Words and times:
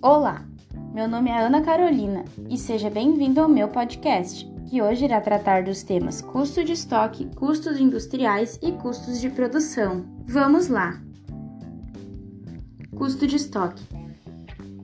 Olá, 0.00 0.46
meu 0.94 1.08
nome 1.08 1.28
é 1.28 1.44
Ana 1.44 1.60
Carolina 1.60 2.24
e 2.48 2.56
seja 2.56 2.88
bem-vindo 2.88 3.40
ao 3.40 3.48
meu 3.48 3.66
podcast, 3.66 4.48
que 4.70 4.80
hoje 4.80 5.06
irá 5.06 5.20
tratar 5.20 5.64
dos 5.64 5.82
temas 5.82 6.22
custo 6.22 6.62
de 6.62 6.70
estoque, 6.70 7.26
custos 7.34 7.80
industriais 7.80 8.60
e 8.62 8.70
custos 8.70 9.20
de 9.20 9.28
produção. 9.28 10.04
Vamos 10.24 10.68
lá! 10.68 11.02
Custo 12.96 13.26
de 13.26 13.34
estoque. 13.34 13.82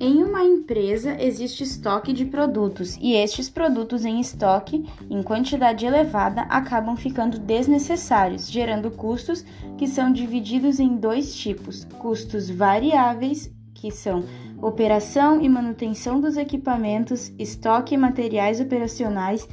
Em 0.00 0.24
uma 0.24 0.42
empresa 0.44 1.14
existe 1.22 1.62
estoque 1.62 2.14
de 2.14 2.24
produtos 2.24 2.96
e 2.96 3.12
estes 3.12 3.50
produtos 3.50 4.06
em 4.06 4.18
estoque, 4.18 4.88
em 5.10 5.22
quantidade 5.22 5.84
elevada, 5.84 6.40
acabam 6.48 6.96
ficando 6.96 7.38
desnecessários, 7.38 8.50
gerando 8.50 8.90
custos 8.90 9.44
que 9.76 9.86
são 9.86 10.10
divididos 10.10 10.80
em 10.80 10.96
dois 10.96 11.34
tipos: 11.34 11.84
custos 11.98 12.48
variáveis, 12.48 13.52
que 13.74 13.90
são 13.90 14.24
operação 14.62 15.42
e 15.42 15.48
manutenção 15.48 16.20
dos 16.20 16.36
equipamentos, 16.36 17.32
estoque 17.36 17.94
e 17.94 17.98
materiais 17.98 18.60
operacionais 18.60 19.48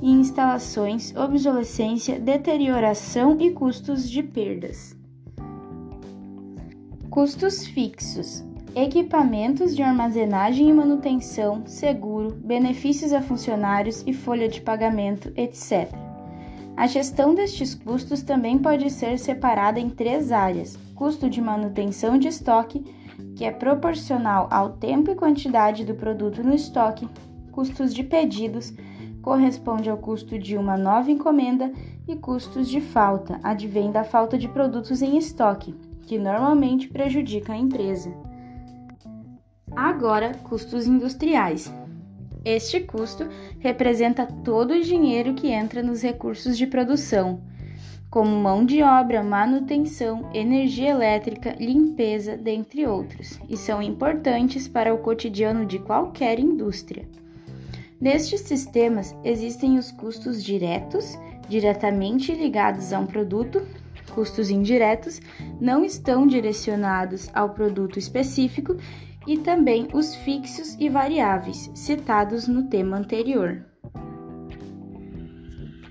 e 0.00 0.10
instalações, 0.10 1.14
obsolescência, 1.14 2.18
deterioração 2.18 3.36
e 3.38 3.50
custos 3.50 4.08
de 4.08 4.22
perdas. 4.22 4.96
Custos 7.10 7.66
fixos: 7.66 8.42
equipamentos 8.74 9.76
de 9.76 9.82
armazenagem 9.82 10.70
e 10.70 10.72
manutenção, 10.72 11.66
seguro, 11.66 12.32
benefícios 12.32 13.12
a 13.12 13.20
funcionários 13.20 14.02
e 14.06 14.14
folha 14.14 14.48
de 14.48 14.62
pagamento, 14.62 15.30
etc. 15.36 15.88
A 16.76 16.86
gestão 16.86 17.34
destes 17.34 17.74
custos 17.74 18.22
também 18.22 18.58
pode 18.58 18.90
ser 18.90 19.18
separada 19.18 19.80
em 19.80 19.88
três 19.88 20.32
áreas: 20.32 20.78
custo 20.94 21.28
de 21.28 21.40
manutenção 21.40 22.18
de 22.18 22.28
estoque, 22.28 22.84
que 23.36 23.44
é 23.44 23.50
proporcional 23.50 24.48
ao 24.50 24.70
tempo 24.70 25.10
e 25.10 25.14
quantidade 25.14 25.84
do 25.84 25.94
produto 25.94 26.42
no 26.42 26.54
estoque, 26.54 27.06
custos 27.52 27.94
de 27.94 28.02
pedidos, 28.02 28.72
corresponde 29.20 29.90
ao 29.90 29.98
custo 29.98 30.38
de 30.38 30.56
uma 30.56 30.76
nova 30.76 31.10
encomenda, 31.10 31.70
e 32.08 32.14
custos 32.16 32.68
de 32.68 32.80
falta, 32.80 33.38
advém 33.42 33.90
da 33.90 34.04
falta 34.04 34.38
de 34.38 34.48
produtos 34.48 35.02
em 35.02 35.18
estoque, 35.18 35.74
que 36.02 36.18
normalmente 36.18 36.88
prejudica 36.88 37.52
a 37.52 37.56
empresa. 37.56 38.14
Agora, 39.74 40.32
custos 40.44 40.86
industriais. 40.86 41.72
Este 42.44 42.80
custo 42.80 43.28
representa 43.58 44.24
todo 44.24 44.74
o 44.74 44.80
dinheiro 44.80 45.34
que 45.34 45.48
entra 45.48 45.82
nos 45.82 46.00
recursos 46.00 46.56
de 46.56 46.66
produção 46.66 47.40
como 48.16 48.34
mão 48.34 48.64
de 48.64 48.82
obra, 48.82 49.22
manutenção, 49.22 50.30
energia 50.32 50.88
elétrica, 50.88 51.54
limpeza, 51.60 52.34
dentre 52.34 52.86
outros, 52.86 53.38
e 53.46 53.58
são 53.58 53.82
importantes 53.82 54.66
para 54.66 54.94
o 54.94 54.96
cotidiano 54.96 55.66
de 55.66 55.78
qualquer 55.78 56.40
indústria. 56.40 57.06
Nestes 58.00 58.40
sistemas 58.40 59.14
existem 59.22 59.76
os 59.76 59.92
custos 59.92 60.42
diretos, 60.42 61.18
diretamente 61.46 62.32
ligados 62.32 62.90
a 62.90 63.00
um 63.00 63.04
produto, 63.04 63.60
custos 64.14 64.48
indiretos, 64.48 65.20
não 65.60 65.84
estão 65.84 66.26
direcionados 66.26 67.28
ao 67.34 67.50
produto 67.50 67.98
específico, 67.98 68.78
e 69.26 69.36
também 69.36 69.88
os 69.92 70.14
fixos 70.14 70.74
e 70.80 70.88
variáveis, 70.88 71.70
citados 71.74 72.48
no 72.48 72.62
tema 72.62 72.96
anterior. 72.96 73.62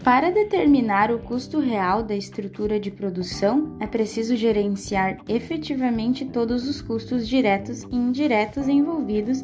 Para 0.06 0.30
determinar 0.30 1.12
o 1.12 1.18
custo 1.18 1.60
real 1.60 2.04
da 2.04 2.16
estrutura 2.16 2.80
de 2.80 2.92
produção, 2.92 3.76
é 3.80 3.88
preciso 3.88 4.36
gerenciar 4.36 5.18
efetivamente 5.28 6.26
todos 6.26 6.68
os 6.68 6.80
custos 6.80 7.28
diretos 7.28 7.82
e 7.86 7.96
indiretos 7.96 8.68
envolvidos 8.68 9.44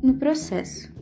no 0.00 0.14
processo. 0.14 0.94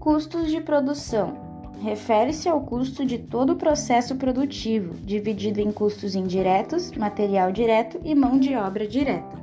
Custos 0.00 0.50
de 0.50 0.58
produção 0.62 1.36
refere-se 1.82 2.48
ao 2.48 2.62
custo 2.62 3.04
de 3.04 3.18
todo 3.18 3.52
o 3.52 3.56
processo 3.56 4.16
produtivo, 4.16 4.94
dividido 4.94 5.60
em 5.60 5.70
custos 5.70 6.14
indiretos, 6.14 6.92
material 6.92 7.52
direto 7.52 8.00
e 8.06 8.14
mão 8.14 8.40
de 8.40 8.54
obra 8.54 8.88
direta. 8.88 9.36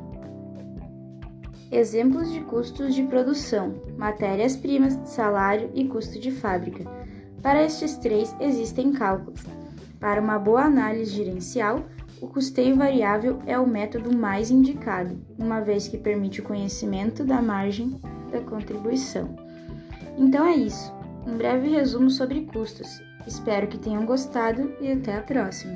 Exemplos 1.72 2.34
de 2.34 2.41
custos 2.41 2.95
de 2.95 3.03
produção: 3.03 3.75
matérias-primas, 3.95 5.00
salário 5.06 5.69
e 5.75 5.88
custo 5.88 6.19
de 6.19 6.31
fábrica 6.31 7.05
para 7.45 7.63
estes 7.63 7.95
três 7.97 8.35
existem 8.39 8.91
cálculos. 8.91 9.45
Para 10.00 10.19
uma 10.19 10.39
boa 10.39 10.63
análise 10.63 11.11
gerencial, 11.11 11.85
o 12.19 12.25
custeio 12.25 12.75
variável 12.75 13.39
é 13.45 13.59
o 13.59 13.67
método 13.67 14.17
mais 14.17 14.50
indicado, 14.50 15.16
uma 15.38 15.61
vez 15.61 15.88
que 15.88 15.95
permite 15.95 16.41
o 16.41 16.44
conhecimento 16.44 17.23
da 17.23 17.44
margem 17.44 18.01
da 18.31 18.41
contribuição. 18.41 19.29
Então 20.17 20.44
é 20.44 20.56
isso, 20.56 20.91
um 21.28 21.38
breve 21.38 21.69
resumo 21.69 22.09
sobre 22.09 22.45
custos. 22.45 23.00
Espero 23.28 23.67
que 23.67 23.77
tenham 23.77 24.07
gostado 24.07 24.73
e 24.81 24.91
até 24.91 25.16
a 25.16 25.22
próxima! 25.22 25.75